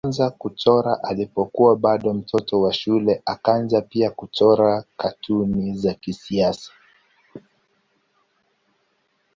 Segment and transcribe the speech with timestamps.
[0.03, 6.71] Alianza kuchora alipokuwa bado mtoto wa shule akaanza pia kuchora katuni za kisiasa.